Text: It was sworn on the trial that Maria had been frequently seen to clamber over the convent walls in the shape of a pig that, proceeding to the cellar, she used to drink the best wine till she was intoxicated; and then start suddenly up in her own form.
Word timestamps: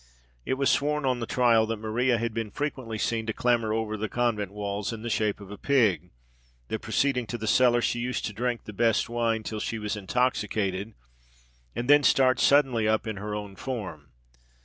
It 0.47 0.55
was 0.55 0.71
sworn 0.71 1.05
on 1.05 1.19
the 1.19 1.27
trial 1.27 1.67
that 1.67 1.77
Maria 1.77 2.17
had 2.17 2.33
been 2.33 2.49
frequently 2.49 2.97
seen 2.97 3.27
to 3.27 3.33
clamber 3.33 3.71
over 3.71 3.95
the 3.97 4.09
convent 4.09 4.51
walls 4.51 4.91
in 4.91 5.03
the 5.03 5.11
shape 5.11 5.39
of 5.39 5.51
a 5.51 5.59
pig 5.59 6.09
that, 6.69 6.79
proceeding 6.81 7.27
to 7.27 7.37
the 7.37 7.45
cellar, 7.45 7.83
she 7.83 7.99
used 7.99 8.25
to 8.25 8.33
drink 8.33 8.63
the 8.63 8.73
best 8.73 9.09
wine 9.09 9.43
till 9.43 9.59
she 9.59 9.77
was 9.77 9.95
intoxicated; 9.95 10.95
and 11.75 11.87
then 11.87 12.01
start 12.01 12.39
suddenly 12.39 12.87
up 12.87 13.05
in 13.05 13.17
her 13.17 13.35
own 13.35 13.55
form. 13.55 14.09